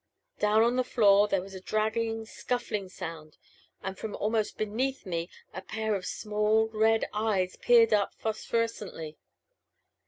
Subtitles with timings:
[0.39, 3.37] Down on the floor there was a dragging, scuffling sound,
[3.83, 9.15] and from almost beneath me a pair of small red eyes peered up phosphorescently.